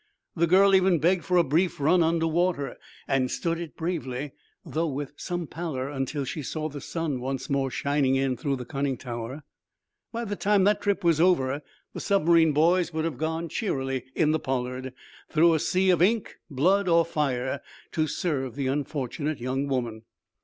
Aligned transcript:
The 0.35 0.47
girl 0.47 0.73
even 0.73 0.97
begged 0.97 1.23
for 1.25 1.37
a 1.37 1.43
brief 1.43 1.79
run 1.79 2.01
under 2.01 2.25
water, 2.25 2.75
and 3.07 3.29
stood 3.29 3.59
it 3.59 3.77
bravely, 3.77 4.31
though 4.65 4.87
with 4.87 5.13
some 5.17 5.45
pallor 5.45 5.91
until 5.91 6.25
she 6.25 6.41
saw 6.41 6.69
the 6.69 6.81
sun 6.81 7.19
once 7.19 7.51
more 7.51 7.69
shining 7.69 8.15
in 8.15 8.35
through 8.35 8.55
the 8.55 8.65
conning 8.65 8.97
tower. 8.97 9.43
By 10.11 10.25
the 10.25 10.35
time 10.35 10.63
that 10.63 10.81
trip 10.81 11.03
was 11.03 11.21
over 11.21 11.61
the 11.93 11.99
submarine 11.99 12.51
boys 12.51 12.91
would 12.91 13.05
have 13.05 13.19
gone 13.19 13.47
cheerily 13.47 14.05
in 14.15 14.31
the 14.31 14.39
"Pollard?" 14.39 14.91
through 15.29 15.53
a 15.53 15.59
sea 15.59 15.91
of 15.91 16.01
ink, 16.01 16.37
blood 16.49 16.87
or 16.87 17.05
fire 17.05 17.61
to 17.91 18.07
serve 18.07 18.55
the 18.55 18.65
unfortunate 18.65 19.39
young 19.39 19.67
woman. 19.67 20.01